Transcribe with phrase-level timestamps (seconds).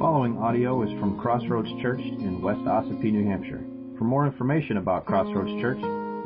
[0.00, 3.62] following audio is from Crossroads Church in West Ossipee, New Hampshire.
[3.98, 5.76] For more information about Crossroads Church,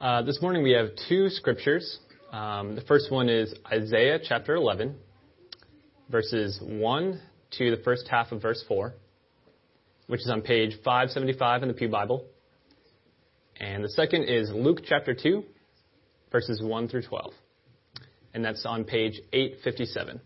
[0.00, 2.00] Uh, this morning we have two scriptures.
[2.32, 4.96] Um, the first one is Isaiah chapter 11,
[6.10, 7.20] verses 1
[7.58, 8.92] to the first half of verse 4,
[10.08, 12.26] which is on page 575 in the Pew Bible.
[13.60, 15.44] And the second is Luke chapter 2,
[16.32, 17.34] verses 1 through 12.
[18.32, 20.20] And that's on page 857.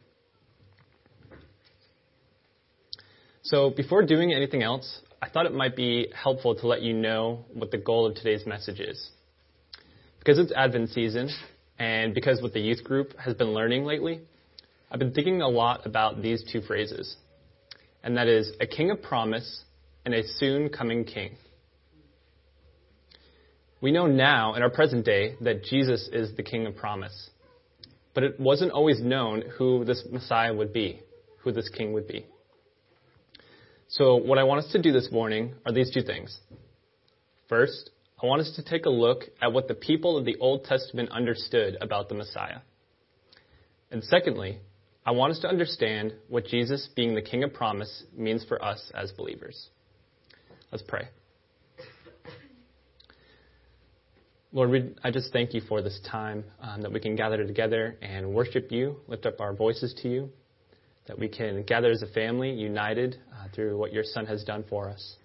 [3.42, 7.44] So before doing anything else, I thought it might be helpful to let you know
[7.52, 9.10] what the goal of today's message is.
[10.20, 11.28] Because it's Advent season,
[11.78, 14.20] and because what the youth group has been learning lately,
[14.90, 17.16] I've been thinking a lot about these two phrases.
[18.04, 19.64] And that is a king of promise
[20.04, 21.36] and a soon coming king.
[23.84, 27.28] We know now, in our present day, that Jesus is the King of promise.
[28.14, 31.00] But it wasn't always known who this Messiah would be,
[31.40, 32.24] who this King would be.
[33.88, 36.34] So, what I want us to do this morning are these two things.
[37.50, 37.90] First,
[38.22, 41.10] I want us to take a look at what the people of the Old Testament
[41.10, 42.60] understood about the Messiah.
[43.90, 44.60] And secondly,
[45.04, 48.90] I want us to understand what Jesus being the King of promise means for us
[48.94, 49.68] as believers.
[50.72, 51.08] Let's pray.
[54.54, 57.96] Lord, we, I just thank you for this time um, that we can gather together
[58.00, 60.30] and worship you, lift up our voices to you,
[61.08, 64.64] that we can gather as a family, united uh, through what your Son has done
[64.70, 65.16] for us,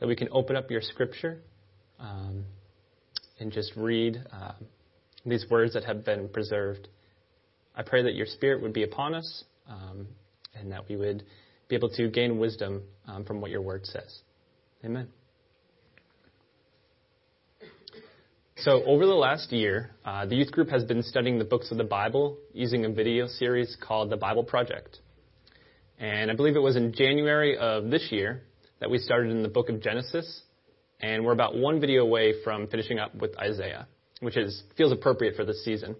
[0.00, 1.40] that we can open up your scripture
[1.98, 2.44] um,
[3.40, 4.52] and just read uh,
[5.24, 6.88] these words that have been preserved.
[7.74, 10.06] I pray that your Spirit would be upon us um,
[10.54, 11.24] and that we would
[11.68, 14.20] be able to gain wisdom um, from what your word says.
[14.84, 15.08] Amen.
[18.62, 21.76] So, over the last year, uh, the youth group has been studying the books of
[21.76, 24.98] the Bible using a video series called The Bible Project.
[26.00, 28.42] And I believe it was in January of this year
[28.80, 30.42] that we started in the book of Genesis,
[30.98, 33.86] and we're about one video away from finishing up with Isaiah,
[34.18, 35.94] which is, feels appropriate for this season.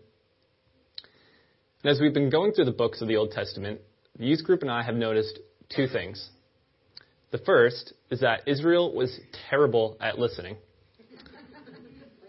[1.85, 3.83] And as we've been going through the books of the Old Testament,
[4.19, 5.39] the youth group and I have noticed
[5.69, 6.29] two things.
[7.31, 9.17] The first is that Israel was
[9.49, 10.57] terrible at listening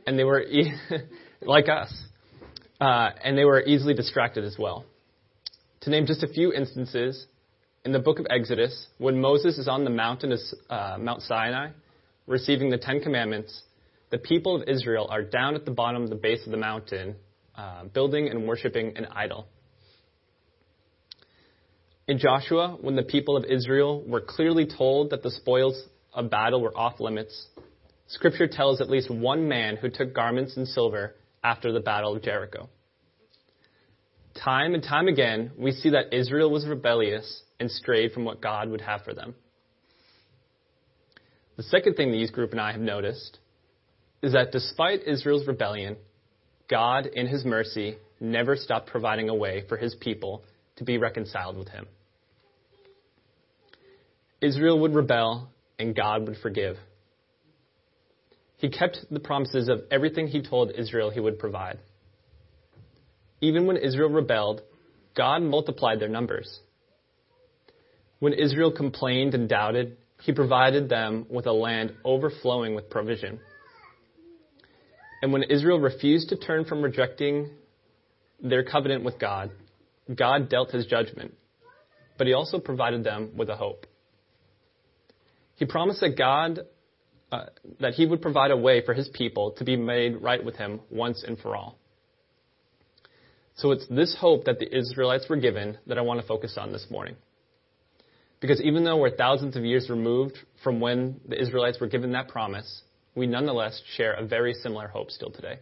[0.10, 0.74] and they were e-
[1.44, 1.94] like us,
[2.82, 4.84] uh, and they were easily distracted as well.
[5.82, 7.28] To name just a few instances,
[7.86, 11.70] in the book of Exodus, when Moses is on the mountain of uh, Mount Sinai,
[12.26, 13.62] receiving the Ten Commandments,
[14.10, 17.16] the people of Israel are down at the bottom of the base of the mountain,
[17.56, 19.48] uh, building and worshiping an idol.
[22.08, 25.80] In Joshua, when the people of Israel were clearly told that the spoils
[26.12, 27.46] of battle were off limits,
[28.10, 32.24] Scripture tells at least one man who took garments and silver after the Battle of
[32.24, 32.68] Jericho.
[34.44, 38.70] Time and time again, we see that Israel was rebellious and strayed from what God
[38.70, 39.36] would have for them.
[41.56, 43.38] The second thing the youth group and I have noticed
[44.24, 45.98] is that despite Israel's rebellion,
[46.68, 50.44] God, in His mercy, never stopped providing a way for His people
[50.78, 51.86] to be reconciled with Him.
[54.42, 56.78] Israel would rebel, and God would forgive.
[58.60, 61.80] He kept the promises of everything he told Israel he would provide.
[63.40, 64.62] Even when Israel rebelled,
[65.16, 66.60] God multiplied their numbers.
[68.20, 73.40] When Israel complained and doubted, he provided them with a land overflowing with provision.
[75.22, 77.52] And when Israel refused to turn from rejecting
[78.44, 79.52] their covenant with God,
[80.14, 81.34] God dealt his judgment,
[82.18, 83.86] but he also provided them with a hope.
[85.56, 86.60] He promised that God
[87.32, 87.46] uh,
[87.80, 90.80] that he would provide a way for his people to be made right with him
[90.90, 91.78] once and for all.
[93.56, 96.72] So it's this hope that the Israelites were given that I want to focus on
[96.72, 97.16] this morning.
[98.40, 102.30] Because even though we're thousands of years removed from when the Israelites were given that
[102.30, 102.84] promise,
[103.16, 105.60] we nonetheless share a very similar hope still today.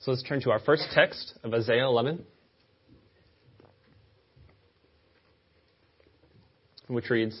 [0.00, 2.24] So let's turn to our first text of Isaiah 11,
[6.88, 7.40] which reads,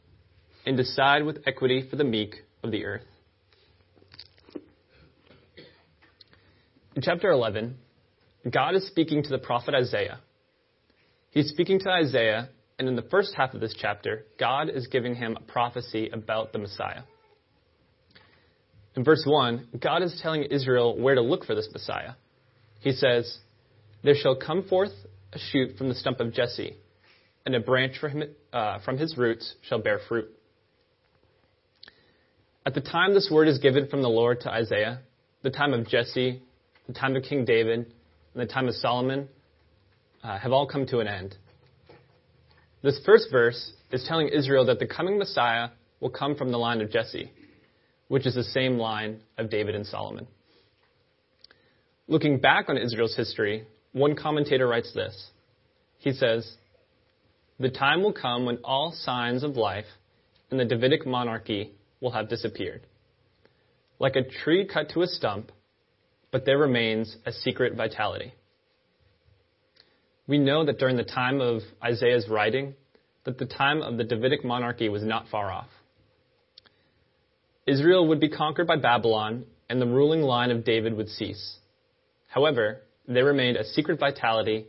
[0.65, 3.03] and decide with equity for the meek of the earth.
[6.95, 7.77] In chapter 11,
[8.51, 10.19] God is speaking to the prophet Isaiah.
[11.31, 15.15] He's speaking to Isaiah, and in the first half of this chapter, God is giving
[15.15, 17.03] him a prophecy about the Messiah.
[18.95, 22.13] In verse 1, God is telling Israel where to look for this Messiah.
[22.81, 23.37] He says,
[24.03, 24.91] There shall come forth
[25.31, 26.75] a shoot from the stump of Jesse,
[27.45, 30.29] and a branch from, uh, from his roots shall bear fruit.
[32.63, 34.99] At the time this word is given from the Lord to Isaiah,
[35.41, 36.43] the time of Jesse,
[36.85, 37.87] the time of King David, and
[38.35, 39.27] the time of Solomon
[40.23, 41.35] uh, have all come to an end.
[42.83, 45.69] This first verse is telling Israel that the coming Messiah
[45.99, 47.31] will come from the line of Jesse,
[48.09, 50.27] which is the same line of David and Solomon.
[52.07, 55.31] Looking back on Israel's history, one commentator writes this.
[55.97, 56.57] He says,
[57.59, 59.85] The time will come when all signs of life
[60.51, 62.81] in the Davidic monarchy will have disappeared.
[63.99, 65.51] Like a tree cut to a stump,
[66.31, 68.33] but there remains a secret vitality.
[70.27, 72.73] We know that during the time of Isaiah's writing,
[73.23, 75.67] that the time of the Davidic monarchy was not far off.
[77.67, 81.57] Israel would be conquered by Babylon, and the ruling line of David would cease.
[82.27, 84.65] However, there remained a secret vitality,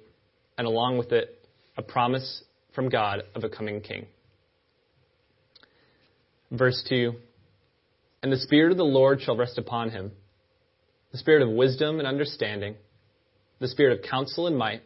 [0.58, 1.46] and along with it,
[1.76, 2.44] a promise
[2.75, 4.06] from God of a coming king.
[6.53, 7.15] Verse 2
[8.23, 10.13] And the Spirit of the Lord shall rest upon him
[11.11, 12.75] the Spirit of wisdom and understanding,
[13.59, 14.83] the Spirit of counsel and might,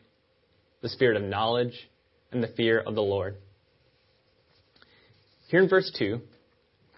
[0.82, 1.88] the Spirit of knowledge,
[2.32, 3.36] and the fear of the Lord.
[5.48, 6.20] Here in verse 2,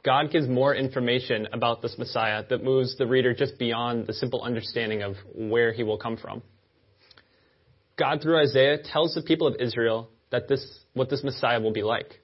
[0.02, 4.42] God gives more information about this Messiah that moves the reader just beyond the simple
[4.42, 6.42] understanding of where he will come from.
[7.98, 11.82] God, through Isaiah, tells the people of Israel that this, what this Messiah will be
[11.82, 12.20] like.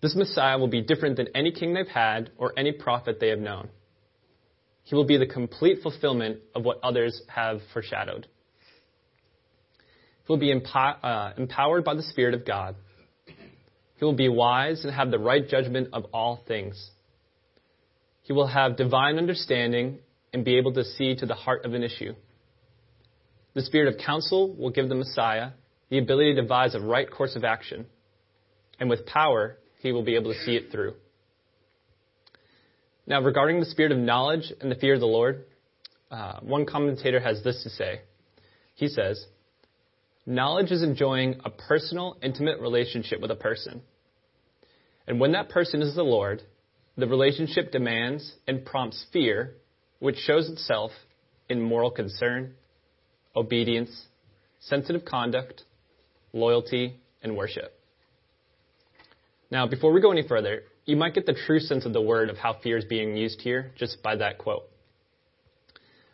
[0.00, 3.38] This Messiah will be different than any king they've had or any prophet they have
[3.38, 3.68] known.
[4.84, 8.28] He will be the complete fulfillment of what others have foreshadowed.
[10.26, 12.76] He will be empo- uh, empowered by the Spirit of God.
[13.96, 16.90] He will be wise and have the right judgment of all things.
[18.22, 20.00] He will have divine understanding
[20.32, 22.12] and be able to see to the heart of an issue.
[23.54, 25.50] The Spirit of counsel will give the Messiah
[25.88, 27.86] the ability to devise a right course of action.
[28.78, 29.58] And with power,
[29.92, 30.94] will be able to see it through.
[33.06, 35.44] Now, regarding the spirit of knowledge and the fear of the Lord,
[36.10, 38.00] uh, one commentator has this to say.
[38.74, 39.24] He says,
[40.26, 43.82] Knowledge is enjoying a personal, intimate relationship with a person.
[45.06, 46.42] And when that person is the Lord,
[46.96, 49.54] the relationship demands and prompts fear,
[50.00, 50.90] which shows itself
[51.48, 52.54] in moral concern,
[53.36, 54.06] obedience,
[54.60, 55.62] sensitive conduct,
[56.32, 57.72] loyalty, and worship.
[59.50, 62.30] Now, before we go any further, you might get the true sense of the word
[62.30, 64.64] of how fear is being used here just by that quote.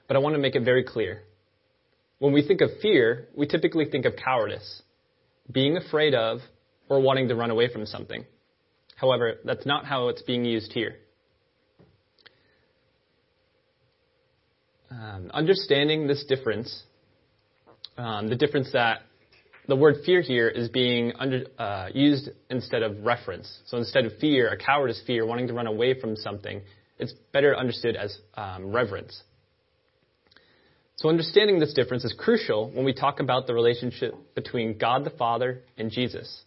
[0.06, 1.22] But I want to make it very clear.
[2.18, 4.82] When we think of fear, we typically think of cowardice,
[5.50, 6.40] being afraid of,
[6.88, 8.24] or wanting to run away from something.
[8.96, 10.96] However, that's not how it's being used here.
[14.90, 16.82] Um, understanding this difference,
[17.96, 19.02] um, the difference that
[19.68, 23.60] the word fear here is being under, uh, used instead of reference.
[23.66, 26.62] So instead of fear, a coward is fear, wanting to run away from something.
[26.98, 29.22] It's better understood as um, reverence.
[30.96, 35.10] So understanding this difference is crucial when we talk about the relationship between God the
[35.10, 36.42] Father and Jesus.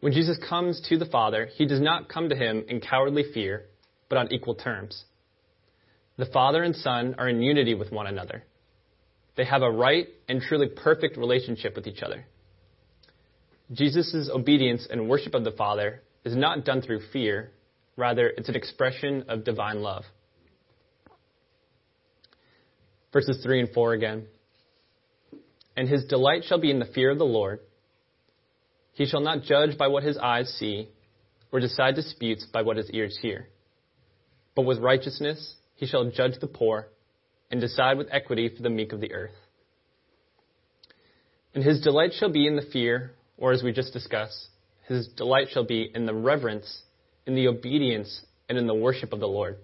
[0.00, 3.64] When Jesus comes to the Father, he does not come to him in cowardly fear,
[4.08, 5.04] but on equal terms.
[6.16, 8.44] The Father and Son are in unity with one another.
[9.38, 12.26] They have a right and truly perfect relationship with each other.
[13.72, 17.52] Jesus' obedience and worship of the Father is not done through fear,
[17.96, 20.02] rather, it's an expression of divine love.
[23.12, 24.26] Verses 3 and 4 again.
[25.76, 27.60] And his delight shall be in the fear of the Lord.
[28.94, 30.88] He shall not judge by what his eyes see,
[31.52, 33.46] or decide disputes by what his ears hear.
[34.56, 36.88] But with righteousness he shall judge the poor
[37.50, 39.34] and decide with equity for the meek of the earth.
[41.54, 44.48] And his delight shall be in the fear, or as we just discussed,
[44.86, 46.82] his delight shall be in the reverence,
[47.26, 49.56] in the obedience, and in the worship of the Lord.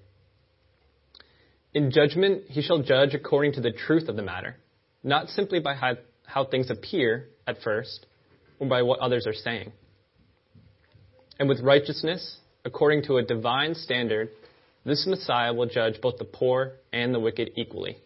[1.73, 4.57] In judgment, he shall judge according to the truth of the matter,
[5.03, 8.07] not simply by how, how things appear at first,
[8.59, 9.73] or by what others are saying.
[11.39, 14.29] And with righteousness, according to a divine standard,
[14.85, 17.97] this Messiah will judge both the poor and the wicked equally.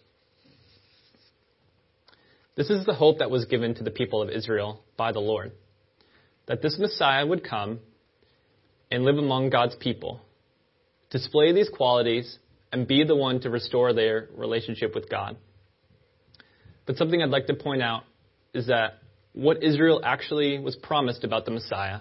[2.56, 5.52] This is the hope that was given to the people of Israel by the Lord
[6.48, 7.78] that this Messiah would come
[8.90, 10.20] and live among God's people,
[11.10, 12.38] display these qualities,
[12.72, 15.36] and be the one to restore their relationship with God.
[16.86, 18.04] But something I'd like to point out
[18.54, 18.98] is that
[19.34, 22.00] what Israel actually was promised about the Messiah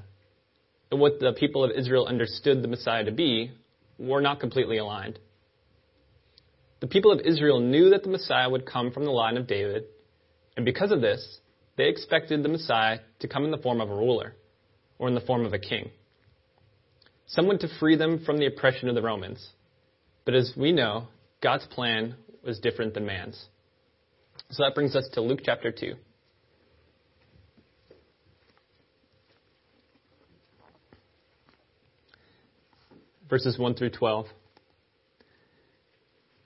[0.89, 3.51] and what the people of Israel understood the Messiah to be
[3.97, 5.19] were not completely aligned.
[6.79, 9.85] The people of Israel knew that the Messiah would come from the line of David,
[10.55, 11.39] and because of this,
[11.75, 14.35] they expected the Messiah to come in the form of a ruler
[14.99, 15.91] or in the form of a king,
[17.25, 19.49] someone to free them from the oppression of the Romans.
[20.25, 21.07] But as we know,
[21.41, 23.45] God's plan was different than man's.
[24.49, 25.93] So that brings us to Luke chapter 2.
[33.29, 34.27] Verses 1 through 12.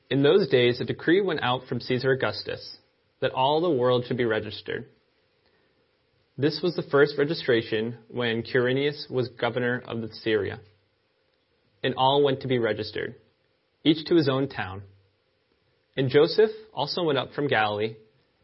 [0.09, 2.77] In those days, a decree went out from Caesar Augustus
[3.21, 4.85] that all the world should be registered.
[6.37, 10.59] This was the first registration when Quirinius was governor of Syria.
[11.83, 13.15] And all went to be registered,
[13.83, 14.81] each to his own town.
[15.95, 17.95] And Joseph also went up from Galilee,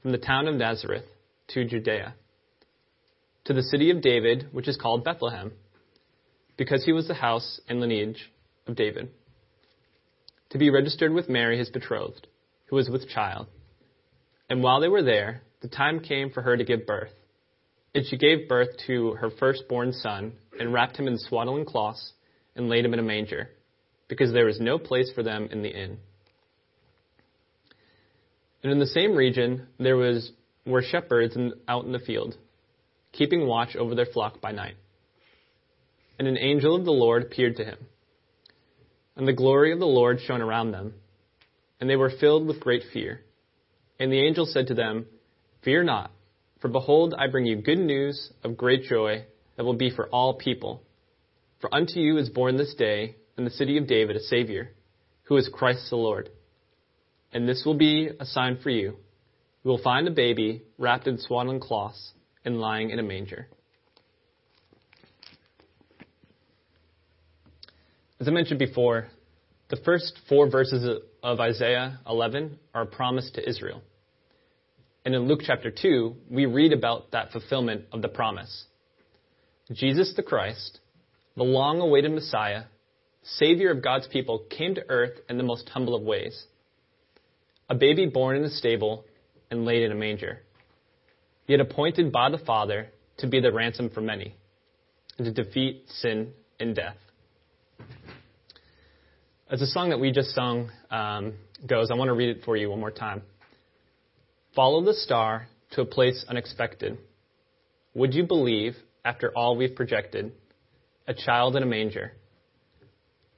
[0.01, 1.05] from the town of Nazareth,
[1.49, 2.13] to Judea,
[3.45, 5.53] to the city of David, which is called Bethlehem,
[6.57, 8.31] because he was the house and lineage
[8.67, 9.09] of David
[10.49, 12.27] to be registered with Mary, his betrothed,
[12.67, 13.47] who was with child.
[14.49, 17.11] And while they were there, the time came for her to give birth.
[17.93, 22.13] And she gave birth to her firstborn son, and wrapped him in swaddling cloths,
[22.55, 23.49] and laid him in a manger,
[24.07, 25.97] because there was no place for them in the inn.
[28.63, 30.31] And in the same region there was
[30.65, 32.35] were shepherds in, out in the field,
[33.13, 34.75] keeping watch over their flock by night.
[36.19, 37.77] And an angel of the Lord appeared to him
[39.17, 40.93] and the glory of the Lord shone around them,
[41.81, 43.21] and they were filled with great fear.
[43.99, 45.07] And the angel said to them,
[45.63, 46.11] Fear not,
[46.61, 50.35] for behold, I bring you good news of great joy that will be for all
[50.35, 50.83] people.
[51.59, 54.71] For unto you is born this day in the city of David a Savior,
[55.23, 56.29] who is Christ the Lord.
[57.33, 58.97] And this will be a sign for you.
[59.63, 62.13] You will find a baby wrapped in swaddling cloths
[62.45, 63.47] and lying in a manger.
[68.19, 69.07] As I mentioned before,
[69.69, 73.81] the first four verses of Isaiah 11 are a promise to Israel.
[75.05, 78.65] And in Luke chapter 2, we read about that fulfillment of the promise.
[79.71, 80.79] Jesus the Christ,
[81.35, 82.63] the long awaited Messiah,
[83.21, 86.45] Savior of God's people, came to earth in the most humble of ways.
[87.69, 89.05] A baby born in a stable
[89.51, 90.41] and laid in a manger,
[91.45, 94.33] yet appointed by the Father to be the ransom for many,
[95.17, 96.97] and to defeat sin and death.
[99.49, 101.35] As the song that we just sung um,
[101.65, 103.21] goes, I want to read it for you one more time.
[104.53, 106.97] Follow the star to a place unexpected.
[107.93, 108.75] Would you believe,
[109.05, 110.33] after all we've projected,
[111.07, 112.11] a child in a manger?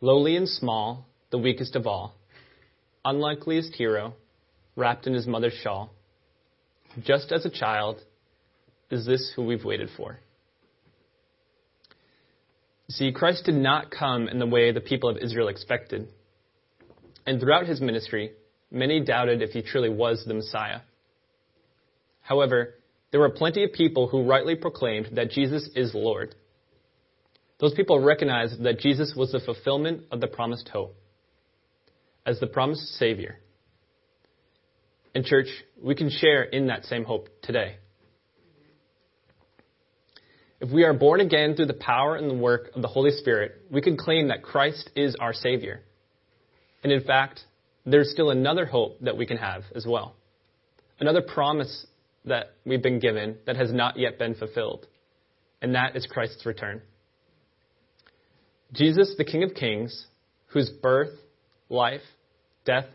[0.01, 2.16] Lowly and small, the weakest of all,
[3.06, 4.16] unlikeliest hero,
[4.75, 5.92] wrapped in his mother's shawl.
[7.04, 8.01] Just as a child,
[8.89, 10.20] is this who we've waited for?
[12.89, 16.08] See, Christ did not come in the way the people of Israel expected.
[17.25, 18.31] And throughout his ministry,
[18.72, 20.81] many doubted if he truly was the Messiah.
[22.22, 22.75] However,
[23.12, 26.34] there were plenty of people who rightly proclaimed that Jesus is Lord.
[27.60, 30.96] Those people recognized that Jesus was the fulfillment of the promised hope,
[32.25, 33.38] as the promised Savior.
[35.13, 35.48] In church,
[35.81, 37.77] we can share in that same hope today.
[40.62, 43.63] If we are born again through the power and the work of the Holy Spirit,
[43.72, 45.82] we can claim that Christ is our Savior.
[46.84, 47.42] And in fact,
[47.86, 50.16] there's still another hope that we can have as well.
[51.00, 51.88] Another promise
[52.25, 54.86] that we've been given that has not yet been fulfilled.
[55.62, 56.82] And that is Christ's return.
[58.74, 60.08] Jesus, the King of Kings,
[60.48, 61.13] whose birth,
[61.70, 62.01] life,
[62.66, 62.86] death,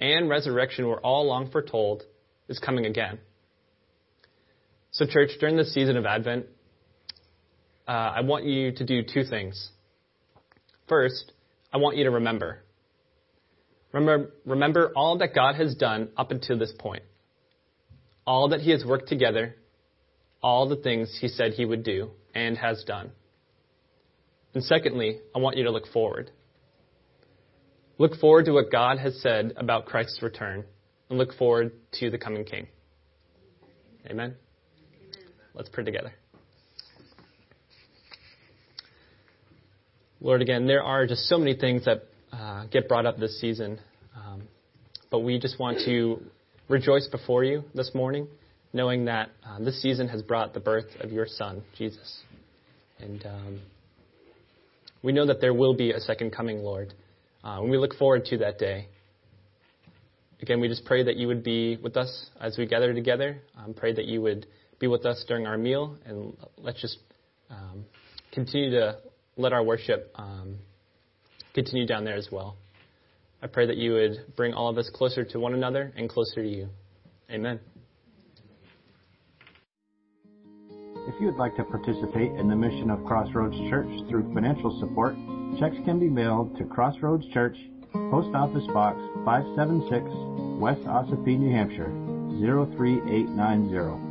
[0.00, 2.02] and resurrection were all long foretold,
[2.48, 3.18] is coming again.
[4.90, 6.46] So, church, during this season of Advent,
[7.86, 9.70] uh, I want you to do two things.
[10.88, 11.32] First,
[11.72, 12.62] I want you to remember.
[13.92, 17.02] Remember, remember all that God has done up until this point.
[18.26, 19.56] All that He has worked together,
[20.42, 23.10] all the things He said He would do and has done.
[24.54, 26.30] And secondly, I want you to look forward.
[27.98, 30.64] Look forward to what God has said about Christ's return,
[31.08, 32.66] and look forward to the coming King.
[34.10, 34.34] Amen?
[35.54, 36.12] Let's pray together.
[40.26, 42.02] Lord, again, there are just so many things that
[42.32, 43.78] uh, get brought up this season.
[44.16, 44.42] Um,
[45.08, 46.20] but we just want to
[46.68, 48.26] rejoice before you this morning,
[48.72, 52.22] knowing that uh, this season has brought the birth of your Son, Jesus.
[52.98, 53.60] And um,
[55.00, 56.92] We know that there will be a second coming, Lord.
[57.44, 58.88] Uh, and we look forward to that day.
[60.42, 63.38] Again, we just pray that you would be with us as we gather together.
[63.56, 64.48] Um, pray that you would
[64.80, 66.98] be with us during our meal, and let's just
[67.48, 67.84] um,
[68.32, 68.98] continue to
[69.36, 70.58] let our worship um,
[71.54, 72.56] continue down there as well.
[73.42, 76.42] I pray that you would bring all of us closer to one another and closer
[76.42, 76.68] to you.
[77.30, 77.60] Amen.
[81.08, 85.14] If you would like to participate in the mission of Crossroads Church through financial support,
[85.58, 87.56] checks can be mailed to Crossroads Church,
[87.92, 91.92] Post Office Box 576, West Ossipee, New Hampshire
[92.40, 94.05] 03890.